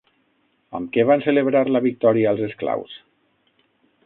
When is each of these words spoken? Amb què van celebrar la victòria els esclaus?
Amb 0.79 0.89
què 0.95 1.05
van 1.11 1.21
celebrar 1.27 1.63
la 1.75 1.83
victòria 1.87 2.33
els 2.35 2.43
esclaus? 2.51 2.97